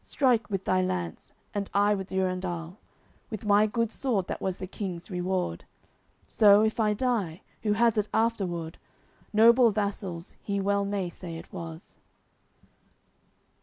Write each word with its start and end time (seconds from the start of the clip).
Strike 0.00 0.48
with 0.48 0.64
thy 0.64 0.80
lance, 0.80 1.34
and 1.52 1.68
I 1.74 1.94
with 1.94 2.08
Durendal, 2.08 2.78
With 3.28 3.44
my 3.44 3.66
good 3.66 3.92
sword 3.92 4.26
that 4.26 4.40
was 4.40 4.56
the 4.56 4.66
King's 4.66 5.10
reward. 5.10 5.66
So, 6.26 6.62
if 6.62 6.80
I 6.80 6.94
die, 6.94 7.42
who 7.62 7.74
has 7.74 7.98
it 7.98 8.08
afterward 8.14 8.78
Noble 9.34 9.70
vassal's 9.72 10.34
he 10.40 10.60
well 10.62 10.86
may 10.86 11.10
say 11.10 11.36
it 11.36 11.52
was." 11.52 11.98